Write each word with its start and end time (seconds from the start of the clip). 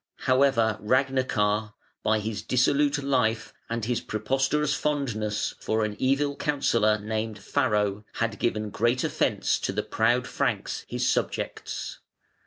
However 0.21 0.79
Ragnachar, 0.81 1.75
by 2.01 2.17
his 2.17 2.41
dissolute 2.41 3.03
life 3.03 3.53
and 3.69 3.85
his 3.85 4.01
preposterous 4.01 4.73
fondness 4.73 5.53
for 5.59 5.85
an 5.85 5.95
evil 5.99 6.35
counsellor 6.35 6.97
named 6.97 7.37
Farro, 7.37 8.03
had 8.13 8.39
given 8.39 8.71
great 8.71 9.03
offence 9.03 9.59
to 9.59 9.71
the 9.71 9.83
proud 9.83 10.25
Franks, 10.25 10.85
his 10.87 11.07
subjects. 11.07 11.99